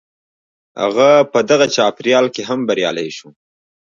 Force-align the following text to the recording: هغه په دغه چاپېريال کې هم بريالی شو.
هغه 0.81 1.09
په 1.31 1.39
دغه 1.49 1.65
چاپېريال 1.75 2.25
کې 2.35 2.41
هم 2.49 2.59
بريالی 2.69 3.09
شو. 3.17 3.29